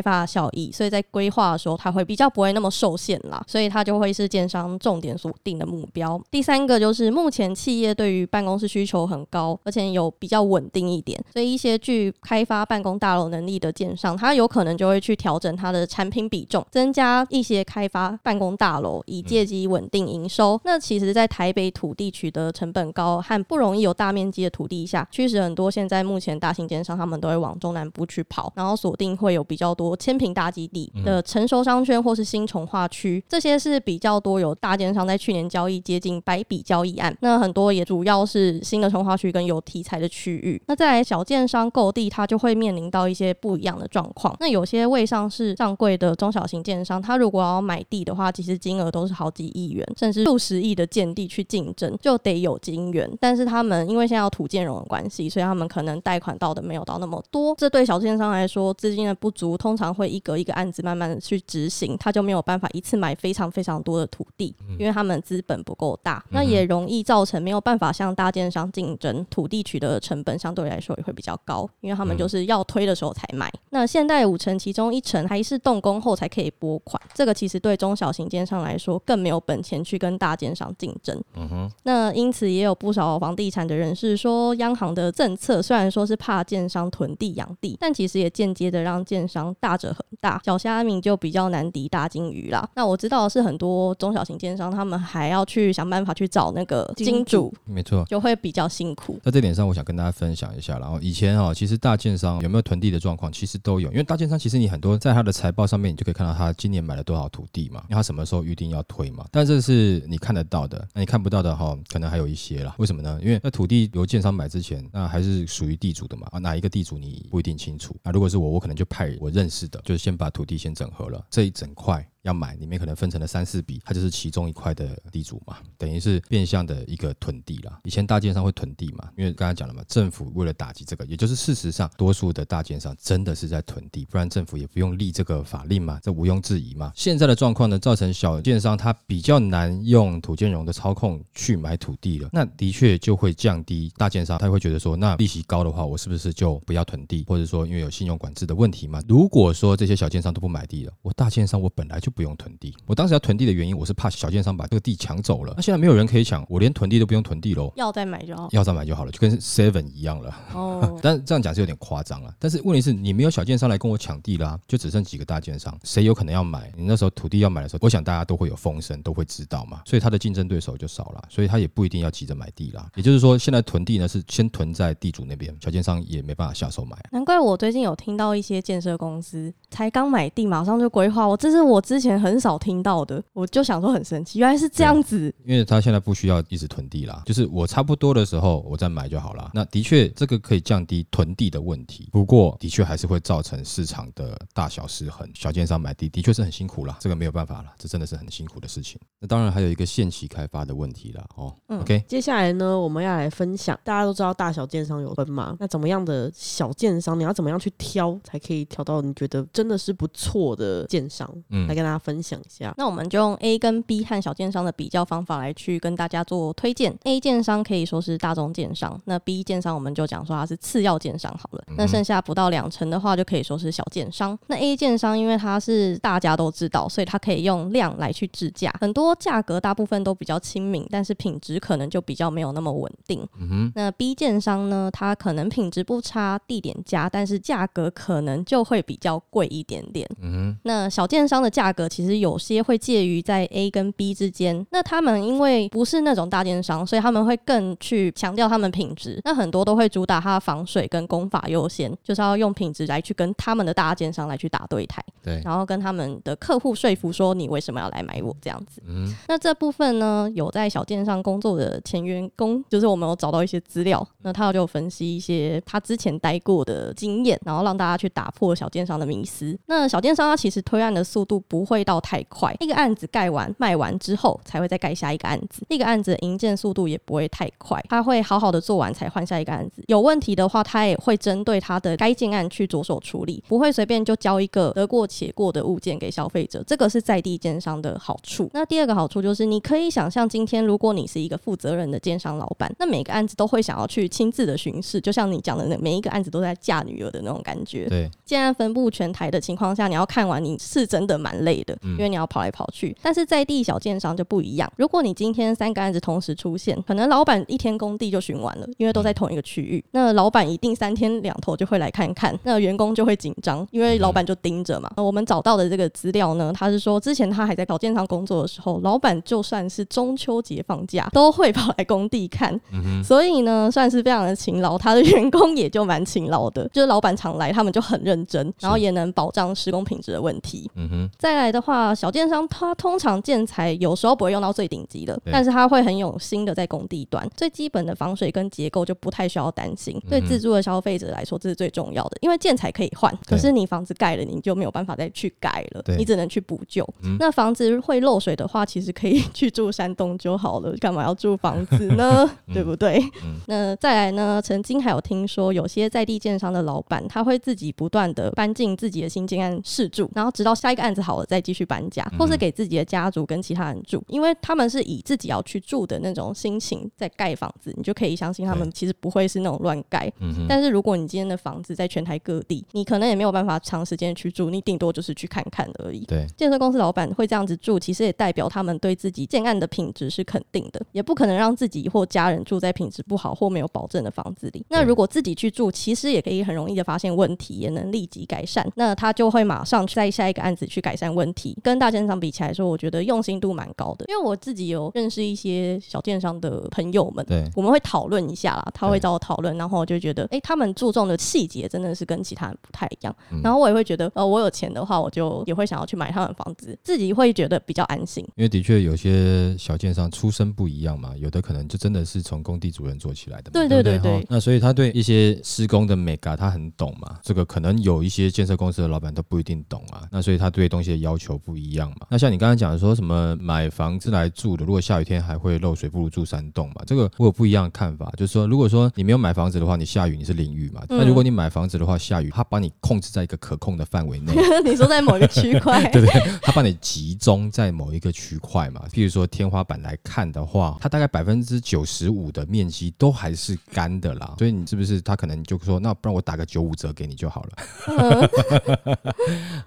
[0.00, 6.20] 发的效益，所以在规划的时候，它会比较不会那么受限啦，所以它就会是建商重点锁定的目标。
[6.30, 20.60] 第三个就是目前企业对于办公室需求很高，而且有比较稳定一点，所以一些具开发办公大楼能力的建商，它有可能就会去调整它的产品比重，增加一些开发办公大楼，以借机稳定营收。
[20.64, 37.16] 那其实，在台北土地取得成本高和不容易有大面积的土地下，驱使很多现在目前大型建商他们都会往中南部去跑，然后锁定会有比较多千平大基地的成熟商圈或是新从化区，这些是比较多有大建商在去年交易接近百笔交易案。
[37.20, 40.60] 那很多也主要是新的从化区跟有题材的区域。
[40.66, 44.36] 那再来小建商购地，它就会面临到一些不一样的状况。
[44.38, 53.10] 那有些未上市上柜的中小型建商，他如果要买地的话，其实金额都是好几亿元，甚至数十亿的建地去竞争，就得有金源。
[53.20, 57.54] 但是他们因为现在要土建融的关系，所以他们可能贷款到的没有到那么多。
[57.56, 73.52] 这对小建商来说，资金的不足，通常会一个一个案子慢慢的去执行，他就没有办法一次买非常非常多的土地，因为他们资本不够大，那也容易造成没有办法向大建商竞争，土地取得的成本相对来说也会比较高，因为他们就是要推的时候才买。
[73.68, 81.22] 那现代五成其中一成还是动工后才可以拨款，这个其实对中小型建商来说更没有本钱去跟大建商竞争。
[81.34, 92.68] 嗯哼，那因此也有不少房地产的人士说，央行的政策虽然说是怕建商囤地养地，但其实也间接的让建商大者很大，小虾米就比较难敌大金鱼啦。
[92.74, 98.02] 那我知道的是很多中小型建商，他们还要去想办法去找那个金金主，没错。
[98.06, 99.20] 就会比较辛苦。
[99.22, 100.78] 在这点上，我想跟大家分享一下。
[100.78, 103.90] 然后以前哈、其实大建商有没有囤地的状况，其实都有。
[103.90, 109.26] 因为大建商其实你很多在他的财报上面，你就可以看到他今年买了多少土地嘛，因为他什么时候预定要推嘛。
[109.30, 112.74] 但这是你看得到的，那你看不到的哈、可能还有一些啦。
[112.78, 113.20] 为什么呢？
[113.22, 116.26] 因为那土地由建商买之前，那还是属于地主的嘛。
[116.30, 117.94] 啊，哪一个地主你不一定清楚。
[118.02, 122.06] 那如果是我，我可能就派我认识的，就是先把土地先整合了，这一整块。
[122.22, 127.80] 要买，里面可能分成了三四笔，它就是其中一块的地主嘛，等于是变相的一个囤地啦。
[127.84, 136.92] 以前大建商会囤地嘛，因为刚才讲了嘛，政府为了打击这个，也就是事实上多数的大建商真的是在囤地，不然政府也不用立这个法令嘛，这毋庸置疑嘛。
[136.94, 149.02] 现在的状况呢，造成小建商他比较难用土建融的操控去买土地了，那的确就会降低大建商，他会觉得说，那利息高的话，我是不是就不要囤地，或者说因为有信用管制的问题嘛？
[149.08, 152.74] 如果说这些小建商都不买地了，我大建商我本来就不用囤地。
[152.86, 155.54] 我当时要囤地的原因，我是怕小建商把这个地抢走了。
[155.56, 158.48] 那现在没有人可以抢，我连囤地都不用囤地喽，要再买就好。
[158.52, 160.36] 要再买就好了，就跟 Seven 一样了。
[160.54, 162.34] 哦， 但这样讲是有点夸张了。
[162.38, 166.72] 但是问题是你没有小建商来跟我抢地啦，就只剩几个大建商，谁有可能要买？
[166.76, 172.88] 你那时候土地要买的时候，我想大家都会有风声，都会知道嘛，所以他的竞争对手就少了，所以他也不一定要急着买地啦。
[172.96, 176.96] 也就是说，现在囤地呢是先囤在地主那边，小建商也没办法下手买。
[177.12, 185.32] 难怪我最近有听到一些建设公司才刚买地，马上就规划，我这是我之前很少听到的，我就想说很神奇，原来是这样子。
[185.44, 189.50] 因为他现在不需要一直囤地啦，就是我差不多的时候我再买就好啦。
[189.54, 195.28] 那的确这个可以降低囤地的问题，不过的确还是会造成市场的大小失衡。
[195.34, 199.00] 小建商买地的确是很辛苦啦，这个没有办法啦，这真的是很辛苦的事情。
[199.18, 211.30] 那当然还有一个限期开发的问题啦，哦、嗯 o k 接下来呢，我们要来分享，大家都知道大小建商有分嘛，那怎么样的小建商，你要怎么样去挑，才可以挑到你觉得真的是不错的建商？
[211.50, 212.74] 嗯来跟大家分享一下。
[212.76, 216.96] 那我们就用 A 跟 B 和小建商的比较方法来去跟大家做推荐。
[217.04, 221.64] A 建商可以说是大众建商，那 B 建商我们就讲说它是次要建商好了。
[221.76, 224.38] 那剩下不到两成的话，就可以说是小建商。
[224.46, 233.26] 那 A 建商因为它是大家都知道，所以它可以用量来去制价，很多价格大部分都比较亲民，但是品质可能就比较没有那么稳定。
[233.38, 240.08] 嗯哼，那 B 建商呢，它可能品质不差，地点佳，但是价格可能就会比较贵一点点。
[240.20, 244.66] 嗯哼，那小建商的价格格其实有些会介于在 A 跟 B 之间。
[244.70, 249.18] 那他们因为不是那种大电商，所以他们会更去强调他们品质。
[249.24, 258.82] 那很多都会主打它防水跟功法优先，就是要用品质来去跟他们的大电商来去打对台，对，然后跟他们的客户说服说你为什么要来买我这样子。
[258.86, 269.58] 嗯，那这部分呢，有在小电商工作的前员工，就是我们有找到一些资料，那他就分析一些他之前待过的经验，然后让大家去打破小电商的迷思。
[269.66, 279.84] 那小电商它其实推案的速度不会到太快，一个案子盖完卖完之后才会再盖下一个案子，一个案子的营建速度也不会太快，他会好好的做完才换下一个案子。
[279.86, 286.60] 有问题的话，他也会针对他的该建案去着手处理，不会随便就交一个得过且过的物件给消费者。
[286.66, 288.50] 这个是在地建商的好处。
[288.52, 297.88] 那第二个好处就是，你可以想象，今天如果你是一个负责任的建商老板，那每个案子都会想要去亲自的巡视，就像你讲的那每一个案子都在嫁女儿的那种感觉。
[297.88, 302.96] 对，建案分布全台的情况下，你要看完，你是真的蛮累的，因为你要跑来跑去。
[303.02, 309.84] 但是在地小建商就不一样，如果你今天三个案子同时出现，可能老板一天工地就巡完了，因为都在同一个区域。
[309.92, 314.90] 那老板一定三天两头就会来看看，那员工就会紧张，因为老板就盯着嘛。
[314.96, 322.58] 我们找到的这个资料呢，他是说之前他还在搞建商工作的时候，老板就算是中秋节放假，都会跑来工地看。
[323.04, 326.68] 所以呢，算是非常的勤劳，他的员工也就蛮勤劳的。
[326.68, 330.70] 就是老板常来，他们就很认真，然后也能保障施工品质的问题。
[330.74, 340.00] 嗯哼，再来的话，小建商他通常建材有时候不会用到最顶级的，但是他会很有心的在工地端，最基本的防水跟结构就不太需要担心。
[340.08, 346.86] 对自住的消费者来说，这是最重要的，因为建材可以换，可是你房子盖了，你就没有办法再去改了，你只能去补救。
[347.02, 352.28] 嗯那房子会漏水的话，其实可以去住山洞就好了，干嘛要住房子呢？
[352.52, 352.98] 对不对？
[353.24, 354.40] 嗯 那再来呢？
[354.42, 370.10] 曾经还有听说，有些在地建商的老板，他会自己不断的搬进自己的新建案试住，然后直到下一个案子好了再继续搬家，或是给自己的家族跟其他人住，因为他们是以自己要去住的那种心情在盖房子，你就可以相信他们其实不会是那种乱盖。
[370.20, 376.04] 嗯，但是如果你今天的房子在全台各地，你可能也没有办法长时间去住，你顶多就是去看看而已。
[376.04, 384.64] 对，建设公司老板会这样子住，其实也代表他们对自己建案的品质是肯定的，也不可能让自己或家人住在品质不好或没有保证的房子里。
[384.68, 388.66] 那如果自己去住，其实也可以很容易的发现问题，也能立即改善。
[388.76, 391.56] 那他就会马上在下一个案子去改善问题。
[391.62, 403.14] 跟大建商比起来说，我觉得用心度蛮高的，因为我自己有认识一些小建商的朋友们，对，我们会讨论一下啦，他会找我讨论，然后我就觉得，哎、他们注重的细节真的是跟其他人不太一样。
[403.30, 408.22] 嗯然后我也会觉得，呃，我有钱的话，我就也会想要去买他们房子，自己会觉得比较安心。
[408.36, 422.06] 因为的确有些小建商出身不一样嘛，有的可能就真的是从工地主任做起来的嘛，对对对对那所以他对一些施工的美感他很懂嘛，这个可能有一些建设公司的老板都不一定懂啊，那所以他对东西的要求不一样嘛。
[422.10, 426.82] 那像你刚才讲的说什么买房子来住的，如果下雨天还会漏水，不如住山洞嘛。
[426.86, 434.32] 这个我有不一样的看法，就是说，如果说你没有买房子的话，你下雨你是淋雨嘛，嗯那如果你买房子的话，下雨它把你控制在一个可控的范围内，
[434.64, 436.10] 你说在某一个区块， 对对，
[436.42, 438.82] 它帮你集中在某一个区块嘛。
[438.92, 444.34] 譬如说天花板来看的话，它大概百分之九十五的面积都还是干的啦。
[444.38, 448.30] 所以你是不是它可能就说，那不然我打个九五折给你就好了？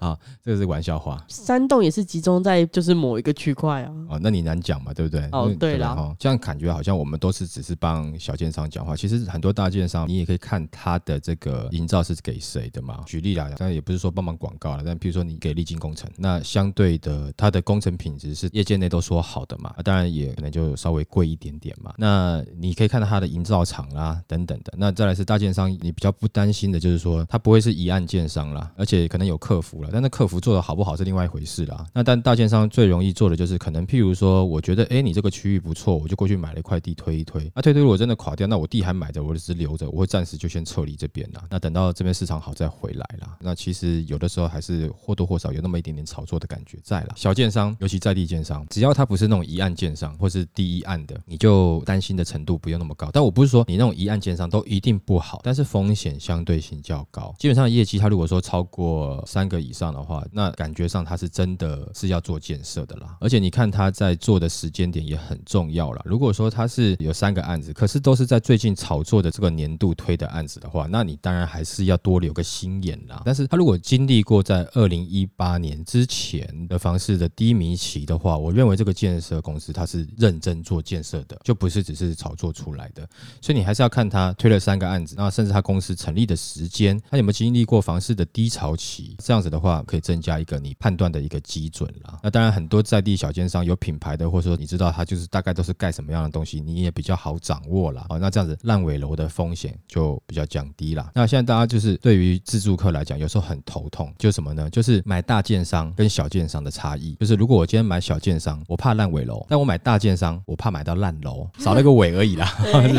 [0.00, 3.92] 啊，这个是玩笑话山洞也是集中在就是某一个区块啊。
[4.08, 4.20] 哦。
[4.22, 5.28] 那你难讲嘛，对不对？
[5.32, 13.02] 哦对啦不哦，这样感觉好像我们都是只是帮小建商讲话，其实很多大建商你也可以看他的这个营造是给谁的嘛。
[13.06, 21.92] 举例来讲，当然也不是说帮忙广告了，但譬如说你给丽晶工程，那相对的它的工程品质是业界内都说好的嘛，啊当然也可能就稍微贵一点点嘛。
[21.96, 24.72] 那你可以看到它的营造厂啦等等的。
[24.76, 31.86] 那再来是大建商，你比较不担心的就是说它不会是一案建商啦，而且可能有客服了，但那客服做的好不好是另外一回事啦。
[31.92, 41.44] 那但大建商最容易做的就是可能譬如说，我觉得哎你这个区域不错，我就过去买了一块地推一推，啊推推如果真的垮掉，那我地还买着，我就只是留着，我会暂时就先撤离这边啦。
[41.50, 43.36] 那等到这边市场好再回来啦。
[43.40, 47.14] 那其实有的时候还是或多或少有那么一点点炒作的感觉在啦。
[47.16, 53.10] 小建商，尤其在地建商，只要他不是那种一案建商或是第一案的，你就担心的程度不用那么高。
[53.12, 57.34] 但我不是说你那种一案建商都一定不好，但是风险相对性较高。
[57.38, 63.16] 基本上业绩它如果说超过三个以上的话，那感觉上它他是真的是要做建设的啦。
[63.20, 66.02] 而且你看他在做的时间点也很重要啦。
[66.04, 73.22] 如果说他是有三个案子，可是都是在最近炒作的这个年度推的案子的话，那你当然还是要多留个心眼啦。
[73.24, 83.08] 但是他如果经历过在二零一八年之前的房市的低迷期的话，我认为这个建设公司它是认真做建设的，就不是只是炒作出来的。
[83.40, 89.16] 所以你还是要看他推了三个案子，那甚至他公司成立的时间，他有没有经历过房市的低潮期？
[89.22, 92.18] 这样子的话，可以增加一个你判断断的一个基准啦。
[92.22, 98.06] 那当然，很多在地小奸商有品牌的，或者说你知道它就是大概都是盖什么样的东西，你也比较好掌握啦。
[98.08, 101.10] 哦，那这样子烂尾楼的风险就比较降低啦。
[101.14, 104.70] 那现在大家就是对于自助客来讲，有时候很头痛，就是什么呢？
[104.70, 107.14] 就是买大建商跟小建商的差异。
[107.20, 112.50] 就是如果我今天买小建商，我怕烂尾楼；但我买大建商，我怕买到烂楼， 少了个尾而已啦。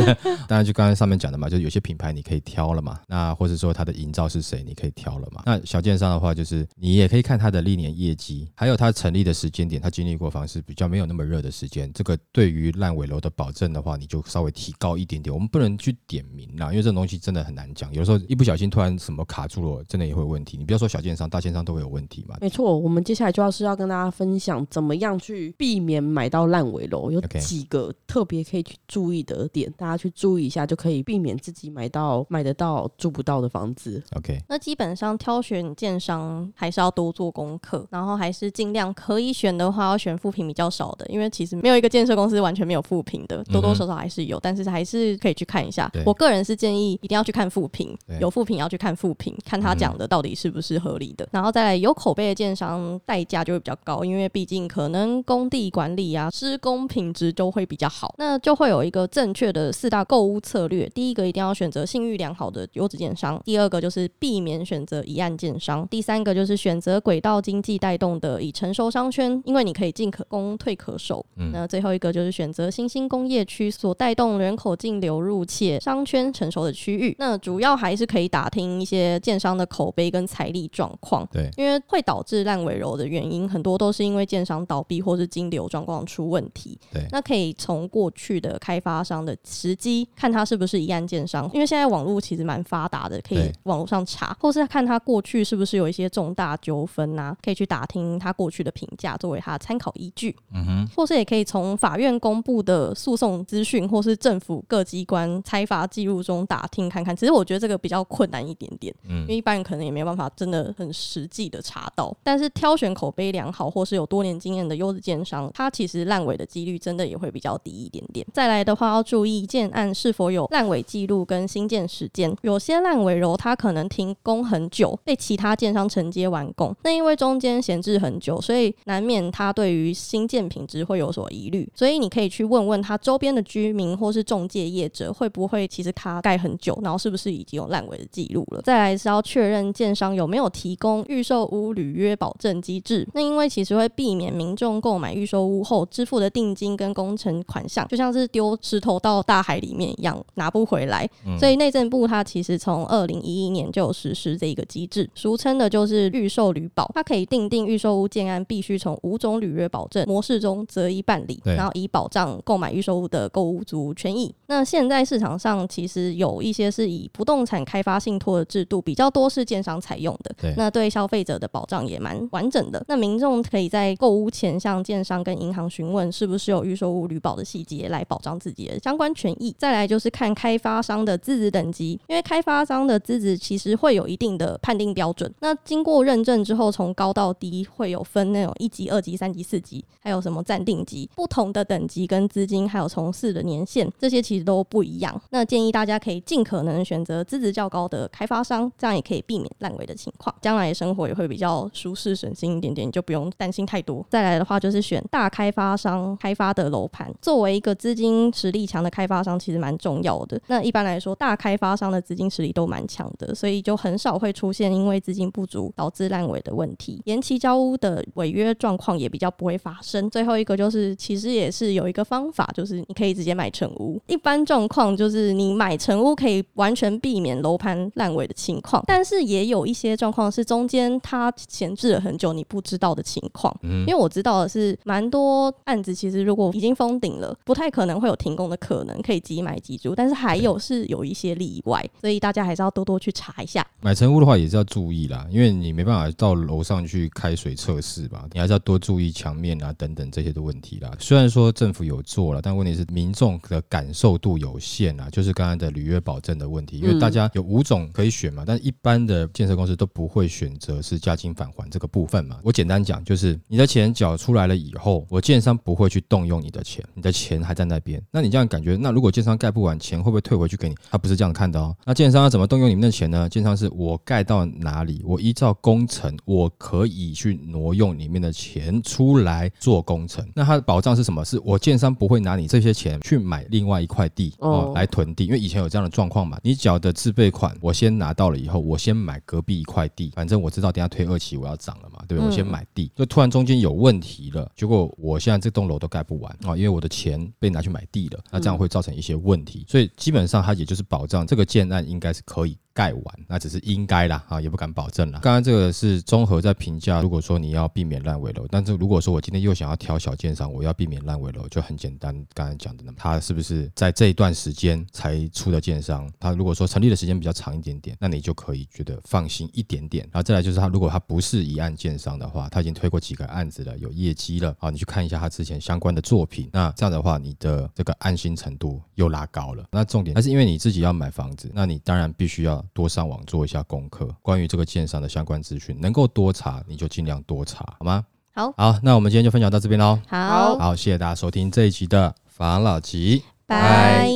[0.47, 2.99] 当然，就刚才上面讲的嘛，就有些品牌你可以挑了嘛。
[3.07, 5.43] 那或者说它的营造是谁，你可以挑了嘛。
[5.45, 11.91] 那小建商的话，就是你也可以看它的历年业绩，还有它成立的时间点，它经历过房市比较没有那么热的时间。
[11.93, 15.33] 这个对于烂尾楼的保证的话，你就稍微提高一点点。
[15.33, 17.93] 我们不能去点名啦，因为这种东西真的很难讲。
[17.93, 20.57] 有时候一不小心突然什么卡住了，真的也会有问题。
[20.57, 22.35] 你不要说小建商，大建商都会有问题嘛。
[22.41, 34.03] 没错，我们接下来就要是要跟大家分享怎么样去避免买到烂尾楼，有几个特别可以去注意的点，大家去注意一下，就可以避免自己买到买得到住不到的房子。
[34.17, 45.91] OK，那基本上挑选建商还是要多做功课，然后还是尽量可以选的话，要选负评比较少的，因为其实没有一个建设公司完全没有负评的，多多少少还是有，但是还是可以去看一下。
[46.05, 51.27] 我个人是建议一定要去看负评，有负评要去看负评，看他讲的到底是不是合理的。
[51.31, 60.89] 然后再来有口碑的建商，代价就会比较高，因为毕竟可能工地管理啊、施工品质都会比较好，那就会有一个正确的四大购物策略。
[60.89, 71.25] 第一个一定要选择信誉良好的优质建商，第二个就是避免选择一案建商，第三个就是选择轨道经济带动的已成熟商圈，因为你可以进可攻退可守。
[71.37, 77.15] 嗯那最后一个就是选择新兴工业区所带动人口净流入且商圈成熟的区域。
[77.17, 81.27] 那主要还是可以打听一些建商的口碑跟财力状况。
[81.31, 86.77] 对，因为会导致烂尾楼的原因，很多都是因为建商倒闭或是金流状况出问题。
[86.93, 100.35] 对那可以从过去的开发商的时机看他是不是一案建商，因为现在网络其实蛮发达的，可以网络上查，或是看他过去是不是有一些重大纠纷啊，可以去打听他过去的评价作为他的参考依据。
[100.53, 107.15] 嗯哼，或是也可以从法院公布的诉讼资讯，或是政府各机关裁罚记录中打听看看。
[107.15, 112.15] 其实我觉得这个比较困难一点点，嗯因为一般人可能也没有办法真的很实际的查到。
[112.23, 118.25] 但是挑选口碑良好或是有多年经验的优质建商，他其实烂尾的几率真的也会比较低一点点。
[118.33, 122.33] 再来的话，要注意建案是否有烂尾记录跟新建时间。
[122.41, 131.67] 有些烂尾楼它可能停工很久，被其他建商承接完工，那因为中间闲置很久，所以难免他对于新建品质会有所疑虑。
[131.75, 138.61] 所以你可以去问问他周边的居民或是中介业者，会不会其实他盖很久，然后是不是已经有烂尾的记录了？
[138.61, 143.07] 再来是要确认建商有没有提供预售屋履约保证机制。
[143.13, 151.09] 那因为其实会避免民众购买预售屋后支付的定金跟工程款项，就像是丢石头到大海里面一样，拿不回来。
[151.25, 164.33] 嗯所以内政部它其实从二零一一年就有实施这一个机制，俗称的就是预售履保，它可以定定预售屋建案必须从五种履约保证模式中择一办理，然后以保障购买预售屋的购屋族权益。
[164.47, 172.83] 那现在市场上其实有一些是以不动产开发信托的制度，比较多是建商采用的，对那对消费者的保障也蛮完整的。
[172.87, 179.55] 那民众可以在购屋前向建商跟银行询问是不是有预售屋履保的细节，来保障自己的相关权益。
[179.57, 185.31] 再来就是看开发商的资质等级，因为开发商的资质其实会有一定的判定标准。
[185.39, 195.21] 那经过认证之后，从高到低会有分那种一级、二级、三级、四级，还有什么暂定级，不同的等级跟资金还有从事的年限，这些其实都不一样。
[195.29, 204.05] 那建议大家可以尽可能选择资质较高的开发商，这样也可以避免烂尾的情况，将来生活也会比较舒适省心一点点，就不用担心太多。
[204.09, 210.39] 再来的话，就是选大开发商开发的楼盘，作为一个资金实力强的开发商，其实蛮重要的。
[210.47, 220.09] 那一般来说，大开发商的资金实力都蛮强的，所以就很少会出现因为资金不足导致烂尾的问题，延期交屋的违约状况也比较不会发生。
[220.09, 223.97] 最后一个就是，其实也是有一个方法，就是你可以直接买成屋。
[224.07, 233.55] 一般状况就是你买成屋可以完全避免楼盘烂尾的情况，但是也有一些状况是中间它闲置了很久你不知道的情况。
[233.63, 239.95] 嗯因为我知道的是，蛮多案子其实如果已经封顶了，不太可能会有停工的可能，可以即买即住。
[239.95, 243.65] 但是还有是有一些例外，所以大家还是要多多去查一下。
[243.79, 250.91] 买成屋的话也是要注意啦，因为你没办法到楼上去开水测试吧，你还是要多注意墙面啊等等这些的问题啦。
[250.99, 262.39] 虽然说政府有做了，但问题是民众的感受度有限啊，就是刚刚的履约保证的问题，因为嗯大家有五种可以选嘛，但一般的建设公司都不会选择是加金返还这个部分嘛。
[262.43, 268.01] 我简单讲，就是你的钱缴出来了以后，我建商不会去动用你的钱，你的钱还在那边。
[268.11, 270.75] 那你这样感觉，那如果建商盖不完，钱会不会退回去给你？
[270.89, 271.75] 他不是这样看的哦。
[271.85, 273.27] 那建商要怎么动用你们的钱呢？
[273.29, 280.25] 建商是我盖到哪里，我依照工程我可以以去挪用里面的钱出来做工程。
[280.33, 281.25] 那它的保障是什么？
[281.25, 286.39] 是我建商不会拿你这些钱去买另外一块地哦哦来囤地，因为以前有这样的状况嘛。
[286.43, 292.25] 你缴的自备款，我先拿到了以后，我先买隔壁一块地，反正我知道等下推二期我要涨了嘛，对不对？
[292.25, 299.65] 嗯我先买地，就突然中间有问题了，结果我现在这栋楼都盖不完啊，因为我的钱被拿去买地了，那这样会造成一些问题。
[299.67, 305.19] 所以基本上它也就是保障这个建案应该是可以盖完，那只是应该啦啊，也不敢保证啦。
[305.23, 316.11] 刚刚这个是综合在评价，如果说你要避免烂尾楼，但是如果说我今天又想要挑小建商，我要避免烂尾楼，就很简单，刚才讲的，那么它是不是在这一段时间才出的建商？
[316.19, 320.03] 它如果说成立的时间比较长一点点，那你就可以觉得放心一点点。
[320.11, 329.63] 然后再来就是它，如果它不是一案建商的话，它已经推过几个案子了，有业绩了啊，你去看一下他之前相关的作品，那这样的话，你的这个安心程度又拉高了。
[329.71, 338.05] 那重点还是因为你自己要买房子，那你当然必须要多上网做一下功课，关于这个建商的相关资讯，能够多查你就尽量多查，好吗？
[338.33, 339.99] 好好，那我们今天就分享到这边喽。
[340.07, 343.23] 好，好，谢谢大家收听这一集的防老集。
[343.45, 344.09] 拜。